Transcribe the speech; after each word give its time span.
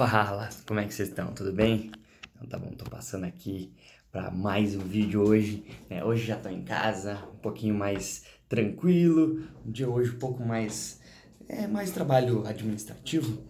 Fala, 0.00 0.48
como 0.66 0.80
é 0.80 0.86
que 0.86 0.94
vocês 0.94 1.10
estão? 1.10 1.34
Tudo 1.34 1.52
bem? 1.52 1.92
Então 2.34 2.48
tá 2.48 2.58
bom, 2.58 2.70
tô 2.70 2.86
passando 2.86 3.24
aqui 3.24 3.70
para 4.10 4.30
mais 4.30 4.74
um 4.74 4.78
vídeo 4.78 5.20
hoje. 5.20 5.62
Né? 5.90 6.02
Hoje 6.02 6.24
já 6.24 6.38
tô 6.38 6.48
em 6.48 6.62
casa, 6.62 7.22
um 7.34 7.36
pouquinho 7.36 7.74
mais 7.74 8.24
tranquilo, 8.48 9.46
um 9.62 9.70
dia 9.70 9.90
hoje 9.90 10.12
um 10.12 10.18
pouco 10.18 10.42
mais 10.42 11.00
é 11.46 11.66
mais 11.66 11.90
trabalho 11.90 12.46
administrativo. 12.46 13.44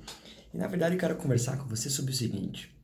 E 0.53 0.59
na 0.59 0.67
verdade 0.67 0.97
eu 0.97 0.99
quero 0.99 1.15
conversar 1.15 1.57
com 1.57 1.69
você 1.69 1.89
sobre 1.89 2.11
o 2.11 2.17
seguinte. 2.17 2.77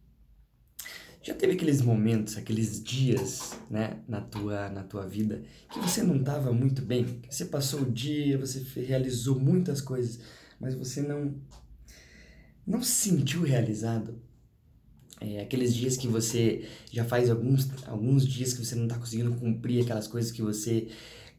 Já 1.21 1.35
teve 1.35 1.55
aqueles 1.55 1.83
momentos, 1.83 2.37
aqueles 2.37 2.80
dias, 2.80 3.59
né, 3.69 3.98
na 4.07 4.21
tua 4.21 4.69
na 4.69 4.85
tua 4.85 5.09
vida 5.09 5.43
que 5.73 5.80
você 5.80 6.05
não 6.05 6.19
estava 6.19 6.53
muito 6.53 6.83
bem, 6.83 7.05
que 7.05 7.35
você 7.35 7.46
passou 7.46 7.80
o 7.80 7.91
dia, 7.91 8.39
você 8.39 8.61
realizou 8.80 9.41
muitas 9.41 9.80
coisas, 9.80 10.21
mas 10.61 10.73
você 10.73 11.03
não 11.03 11.35
não 12.67 12.83
se 12.83 13.11
sentiu 13.11 13.43
realizado? 13.43 14.21
É, 15.21 15.40
aqueles 15.40 15.75
dias 15.75 15.96
que 15.96 16.09
você 16.09 16.68
já 16.90 17.04
faz 17.04 17.31
alguns, 17.31 17.68
alguns 17.86 18.27
dias 18.27 18.53
que 18.53 18.64
você 18.64 18.75
não 18.75 18.85
está 18.85 18.99
conseguindo 18.99 19.35
cumprir 19.35 19.82
aquelas 19.82 20.07
coisas 20.07 20.31
que 20.31 20.43
você 20.43 20.89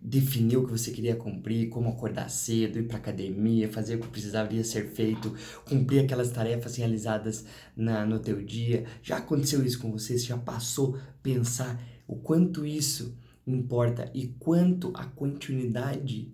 definiu 0.01 0.63
que 0.65 0.71
você 0.71 0.91
queria 0.91 1.15
cumprir, 1.15 1.69
como 1.69 1.89
acordar 1.89 2.29
cedo, 2.29 2.79
ir 2.79 2.87
para 2.87 2.97
academia, 2.97 3.71
fazer 3.71 3.95
o 3.95 3.99
que 3.99 4.07
precisaria 4.07 4.63
ser 4.63 4.91
feito, 4.91 5.35
cumprir 5.65 5.99
aquelas 5.99 6.29
tarefas 6.31 6.75
realizadas 6.75 7.45
na, 7.75 8.05
no 8.05 8.19
teu 8.19 8.43
dia. 8.43 8.85
Já 9.01 9.17
aconteceu 9.17 9.63
isso 9.65 9.79
com 9.79 9.91
você? 9.91 10.17
Você 10.17 10.27
já 10.27 10.37
passou 10.37 10.97
pensar 11.21 11.81
o 12.07 12.15
quanto 12.15 12.65
isso 12.65 13.17
importa 13.45 14.09
e 14.13 14.27
quanto 14.39 14.91
a 14.95 15.05
continuidade 15.05 16.33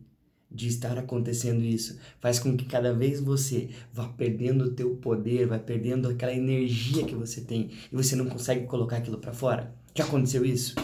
de 0.53 0.67
estar 0.67 0.97
acontecendo 0.97 1.63
isso 1.63 1.97
faz 2.19 2.39
com 2.39 2.55
que 2.55 2.65
cada 2.65 2.93
vez 2.93 3.19
você 3.19 3.69
vá 3.91 4.07
perdendo 4.07 4.65
o 4.65 4.71
teu 4.71 4.91
poder, 4.95 5.47
vai 5.47 5.59
perdendo 5.59 6.07
aquela 6.07 6.33
energia 6.33 7.03
que 7.03 7.15
você 7.15 7.41
tem 7.41 7.71
e 7.91 7.95
você 7.95 8.15
não 8.15 8.27
consegue 8.27 8.65
colocar 8.65 8.97
aquilo 8.97 9.17
para 9.17 9.33
fora. 9.33 9.73
Já 9.95 10.03
aconteceu 10.05 10.43
isso? 10.45 10.75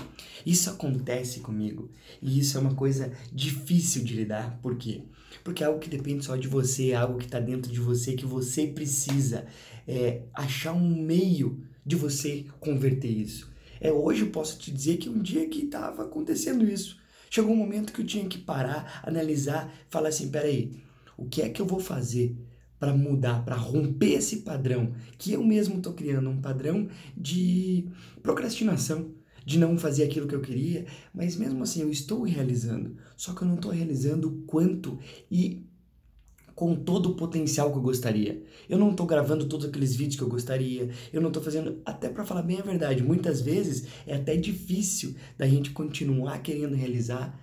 Isso 0.45 0.69
acontece 0.69 1.39
comigo 1.39 1.89
e 2.21 2.39
isso 2.39 2.57
é 2.57 2.61
uma 2.61 2.75
coisa 2.75 3.11
difícil 3.31 4.03
de 4.03 4.13
lidar. 4.13 4.59
Por 4.61 4.75
quê? 4.75 5.03
Porque 5.44 5.63
é 5.63 5.67
algo 5.67 5.79
que 5.79 5.89
depende 5.89 6.25
só 6.25 6.35
de 6.35 6.47
você, 6.47 6.91
é 6.91 6.95
algo 6.95 7.19
que 7.19 7.25
está 7.25 7.39
dentro 7.39 7.72
de 7.72 7.79
você, 7.79 8.13
que 8.13 8.25
você 8.25 8.67
precisa 8.67 9.45
é, 9.88 10.22
achar 10.33 10.73
um 10.73 11.03
meio 11.03 11.63
de 11.85 11.95
você 11.95 12.45
converter 12.59 13.09
isso. 13.09 13.49
É 13.81 13.91
hoje 13.91 14.22
eu 14.22 14.29
posso 14.29 14.59
te 14.59 14.72
dizer 14.72 14.97
que 14.97 15.09
um 15.09 15.22
dia 15.22 15.47
que 15.47 15.66
estava 15.66 16.03
acontecendo 16.03 16.69
isso, 16.69 16.97
Chegou 17.30 17.53
um 17.53 17.58
momento 17.58 17.94
que 17.94 18.02
eu 18.02 18.05
tinha 18.05 18.27
que 18.27 18.38
parar, 18.38 19.02
analisar, 19.03 19.72
falar 19.89 20.09
assim: 20.09 20.30
peraí, 20.30 20.72
o 21.17 21.25
que 21.25 21.41
é 21.41 21.49
que 21.49 21.61
eu 21.61 21.66
vou 21.66 21.80
fazer 21.80 22.35
para 22.80 22.95
mudar, 22.95 23.44
para 23.44 23.55
romper 23.55 24.13
esse 24.13 24.38
padrão 24.38 24.94
que 25.17 25.33
eu 25.33 25.44
mesmo 25.44 25.77
estou 25.77 25.94
criando 25.94 26.30
um 26.30 26.41
padrão 26.41 26.88
de 27.16 27.89
procrastinação, 28.23 29.11
de 29.45 29.59
não 29.59 29.77
fazer 29.77 30.03
aquilo 30.03 30.27
que 30.27 30.35
eu 30.35 30.41
queria, 30.41 30.85
mas 31.13 31.35
mesmo 31.35 31.61
assim 31.61 31.81
eu 31.81 31.89
estou 31.89 32.23
realizando, 32.23 32.95
só 33.17 33.33
que 33.33 33.41
eu 33.41 33.47
não 33.47 33.55
estou 33.55 33.72
realizando 33.72 34.30
o 34.30 34.41
quanto 34.44 34.97
e 35.30 35.66
com 36.59 36.75
todo 36.75 37.11
o 37.11 37.15
potencial 37.15 37.71
que 37.71 37.77
eu 37.77 37.81
gostaria. 37.81 38.43
Eu 38.67 38.77
não 38.77 38.91
estou 38.91 39.05
gravando 39.05 39.45
todos 39.45 39.65
aqueles 39.65 39.95
vídeos 39.95 40.17
que 40.17 40.23
eu 40.23 40.27
gostaria, 40.27 40.89
eu 41.13 41.21
não 41.21 41.29
estou 41.29 41.41
fazendo, 41.41 41.81
até 41.85 42.09
para 42.09 42.25
falar 42.25 42.41
bem 42.41 42.59
a 42.59 42.61
verdade, 42.61 43.01
muitas 43.01 43.39
vezes 43.39 43.85
é 44.05 44.16
até 44.16 44.35
difícil 44.35 45.16
da 45.38 45.47
gente 45.47 45.69
continuar 45.71 46.39
querendo 46.39 46.75
realizar 46.75 47.33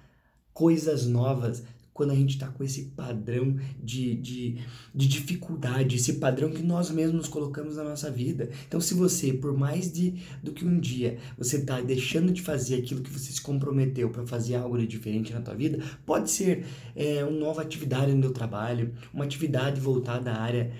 coisas 0.53 1.07
novas, 1.07 1.63
quando 1.97 2.11
a 2.11 2.15
gente 2.15 2.35
está 2.35 2.49
com 2.49 2.63
esse 2.63 2.91
padrão 2.95 3.57
de, 3.83 4.15
de, 4.17 4.59
de 4.95 5.09
dificuldade, 5.09 5.97
esse 5.97 6.15
padrão 6.15 6.51
que 6.51 6.63
nós 6.63 6.91
mesmos 6.91 7.27
colocamos 7.27 7.77
na 7.77 7.85
nossa 7.85 8.11
vida. 8.11 8.51
Então, 8.69 8.79
se 8.79 8.93
você, 8.93 9.33
por 9.33 9.57
mais 9.57 9.91
de, 9.91 10.15
do 10.43 10.53
que 10.53 10.63
um 10.63 10.79
dia, 10.79 11.17
você 11.39 11.57
está 11.57 11.81
deixando 11.81 12.33
de 12.35 12.43
fazer 12.43 12.77
aquilo 12.77 13.01
que 13.01 13.11
você 13.11 13.33
se 13.33 13.41
comprometeu 13.41 14.11
para 14.11 14.27
fazer 14.27 14.57
algo 14.57 14.77
diferente 14.87 15.33
na 15.33 15.41
tua 15.41 15.55
vida, 15.55 15.83
pode 16.05 16.31
ser 16.31 16.67
é, 16.95 17.25
uma 17.25 17.39
nova 17.39 17.63
atividade 17.63 18.13
no 18.13 18.21
teu 18.21 18.33
trabalho, 18.33 18.93
uma 19.15 19.25
atividade 19.25 19.81
voltada 19.81 20.33
à 20.33 20.43
área. 20.43 20.73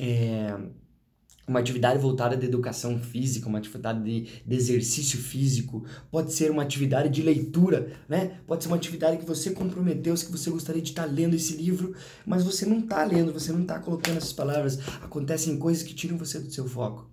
É, 0.00 0.58
uma 1.46 1.60
atividade 1.60 1.98
voltada 1.98 2.36
de 2.36 2.44
educação 2.44 2.98
física, 2.98 3.48
uma 3.48 3.58
atividade 3.58 4.02
de, 4.02 4.42
de, 4.44 4.56
exercício 4.56 5.18
físico, 5.18 5.84
pode 6.10 6.32
ser 6.32 6.50
uma 6.50 6.62
atividade 6.62 7.08
de 7.08 7.22
leitura, 7.22 7.92
né? 8.08 8.40
Pode 8.46 8.64
ser 8.64 8.68
uma 8.68 8.76
atividade 8.76 9.18
que 9.18 9.24
você 9.24 9.50
comprometeu, 9.50 10.14
que 10.14 10.32
você 10.32 10.50
gostaria 10.50 10.82
de 10.82 10.90
estar 10.90 11.04
lendo 11.04 11.36
esse 11.36 11.56
livro, 11.56 11.94
mas 12.24 12.42
você 12.42 12.66
não 12.66 12.80
está 12.80 13.04
lendo, 13.04 13.32
você 13.32 13.52
não 13.52 13.62
está 13.62 13.78
colocando 13.78 14.16
essas 14.16 14.32
palavras. 14.32 14.78
Acontecem 15.02 15.58
coisas 15.58 15.82
que 15.82 15.94
tiram 15.94 16.18
você 16.18 16.40
do 16.40 16.50
seu 16.50 16.66
foco. 16.66 17.08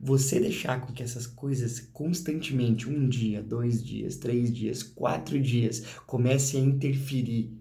Você 0.00 0.40
deixar 0.40 0.80
com 0.80 0.94
que 0.94 1.02
essas 1.02 1.26
coisas 1.26 1.80
constantemente, 1.92 2.88
um 2.88 3.06
dia, 3.06 3.42
dois 3.42 3.84
dias, 3.84 4.16
três 4.16 4.50
dias, 4.50 4.82
quatro 4.82 5.38
dias, 5.38 5.82
comecem 6.06 6.62
a 6.62 6.64
interferir 6.64 7.59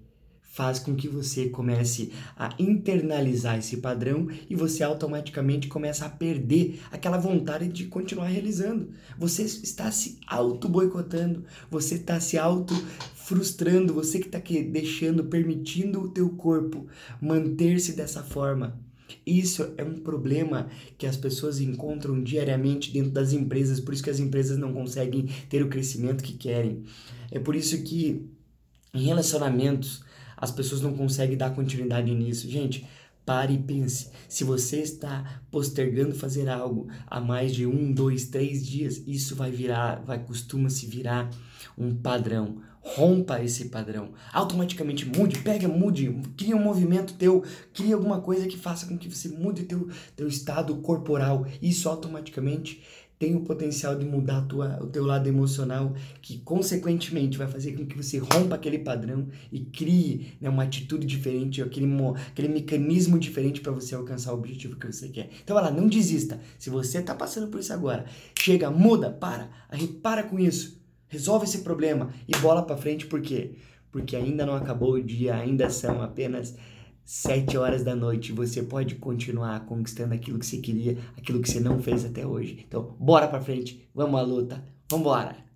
faz 0.50 0.80
com 0.80 0.96
que 0.96 1.08
você 1.08 1.48
comece 1.48 2.12
a 2.36 2.54
internalizar 2.60 3.60
esse 3.60 3.78
padrão 3.78 4.28
e 4.50 4.56
você 4.56 4.84
automaticamente 4.84 5.68
começa 5.68 6.06
a 6.06 6.10
perder 6.10 6.82
aquela 6.92 7.18
vontade 7.18 7.68
de 7.68 7.86
continuar 7.86 8.28
realizando. 8.28 8.90
Você 9.18 9.44
está 9.44 9.92
se 9.92 10.18
auto-boicotando, 10.28 11.46
você 11.70 11.96
está 11.96 12.20
se 12.20 12.38
auto-frustrando, 12.38 13.94
você 13.94 14.20
que 14.20 14.26
está 14.26 14.40
deixando, 14.40 15.24
permitindo 15.26 16.02
o 16.02 16.09
teu 16.09 16.30
corpo 16.30 16.88
manter-se 17.22 17.94
dessa 17.94 18.24
forma. 18.24 18.78
Isso 19.26 19.74
é 19.78 19.84
um 19.84 20.00
problema 20.00 20.68
que 20.98 21.06
as 21.06 21.16
pessoas 21.16 21.59
encontram 21.59 22.22
diariamente 22.24 22.92
dentro 22.92 23.12
das 23.12 23.34
empresas, 23.34 23.80
por 23.80 23.94
isso 23.94 24.04
que 24.04 24.09
as 24.09 24.20
empresas 24.20 24.58
não 24.58 24.74
conseguem 24.74 25.30
ter 25.48 25.62
o 25.64 25.70
crescimento 25.70 26.24
que 26.24 26.34
querem. 26.34 26.84
É 27.32 27.40
por 27.40 27.56
isso 27.56 27.84
que 27.84 28.28
em 28.94 29.04
relacionamentos 29.04 30.04
as 30.40 30.52
pessoas 30.52 30.82
não 30.82 30.94
conseguem 30.94 31.38
dar 31.38 31.54
continuidade 31.54 32.14
nisso. 32.14 32.50
Gente, 32.50 32.88
pare 33.26 33.54
e 33.54 33.58
pense. 33.60 34.10
Se 34.28 34.44
você 34.44 34.78
está 34.78 35.42
postergando 35.52 36.16
fazer 36.16 36.50
algo 36.50 36.88
há 37.06 37.20
mais 37.20 37.54
de 37.54 37.66
um, 37.68 37.92
dois, 37.92 38.26
três 38.26 38.66
dias, 38.66 39.04
isso 39.06 39.36
vai 39.36 39.52
virar, 39.52 40.02
vai 40.04 40.18
costuma 40.24 40.70
se 40.70 40.88
virar 40.88 41.30
um 41.78 41.94
padrão. 41.94 42.62
Rompa 42.82 43.44
esse 43.44 43.66
padrão. 43.66 44.14
Automaticamente 44.34 45.06
mude, 45.06 45.40
pega, 45.40 45.68
mude, 45.68 46.12
cria 46.38 46.56
um 46.56 46.64
movimento 46.64 47.14
teu, 47.14 47.44
cria 47.74 47.94
alguma 47.94 48.22
coisa 48.22 48.48
que 48.48 48.58
faça 48.58 48.88
com 48.88 48.98
que 48.98 49.10
você 49.10 49.28
mude 49.28 49.64
teu, 49.64 49.90
teu 50.16 50.28
estado 50.28 50.76
corporal. 50.78 51.46
Isso 51.62 51.90
automaticamente 51.90 52.82
tem 53.19 53.35
o 53.35 53.41
potencial 53.41 53.97
de 53.97 54.06
mudar 54.06 54.44
tua, 54.44 54.81
o 54.81 54.88
teu 54.88 55.06
lado 55.06 55.28
emocional, 55.28 55.94
que 56.22 56.38
consequentemente 56.38 57.38
vai 57.38 57.47
fazer 57.47 57.74
com 57.74 57.85
que 57.85 57.97
você 57.97 58.18
rompa 58.18 58.56
aquele 58.56 58.80
padrão 58.80 59.28
e 59.52 59.59
crie 59.59 60.38
né, 60.40 60.50
uma 60.50 60.63
atitude 60.63 61.06
diferente, 61.06 61.62
aquele, 61.62 61.85
aquele 62.29 62.47
mecanismo 62.47 63.19
diferente 63.19 63.59
para 63.59 63.74
você 63.74 63.94
alcançar 63.94 64.31
o 64.31 64.38
objetivo 64.38 64.78
que 64.78 64.88
você 64.88 65.09
quer. 65.09 65.29
Então, 65.44 65.53
vai 65.53 65.66
lá, 65.66 65.69
não 65.69 65.90
desista. 65.90 66.40
Se 66.58 66.69
você 66.69 67.00
está 67.00 67.13
passando 67.13 67.50
por 67.50 67.59
isso 67.59 67.74
agora, 67.74 68.06
chega, 68.40 68.72
muda, 68.72 69.09
para, 69.12 69.50
para 70.02 70.24
com 70.24 70.40
isso, 70.40 70.81
resolve 71.09 71.44
esse 71.44 71.58
problema 71.58 72.12
e 72.25 72.31
bola 72.38 72.63
para 72.63 72.78
frente, 72.78 73.06
por 73.06 73.22
quê? 73.22 73.56
Porque 73.91 74.16
ainda 74.16 74.46
não 74.46 74.56
acabou 74.56 74.94
o 74.94 75.03
dia, 75.03 75.35
ainda 75.35 75.69
são 75.69 76.02
apenas 76.02 76.56
sete 77.06 77.58
horas 77.58 77.84
da 77.84 77.96
noite, 77.96 78.32
você 78.32 78.62
pode 78.62 78.96
continuar 78.96 79.66
conquistando 79.66 80.14
aquilo 80.14 80.40
que 80.40 80.46
você 80.46 80.58
queria, 80.58 80.98
aquilo 81.18 81.42
que 81.42 81.50
você 81.50 81.60
não 81.60 81.82
fez 81.82 82.06
até 82.06 82.26
hoje. 82.26 82.64
Então, 82.68 82.96
bora 83.00 83.28
pra 83.28 83.42
frente, 83.42 83.88
vamos 83.94 84.20
à 84.20 84.24
luta, 84.24 84.64
vambora! 84.90 85.49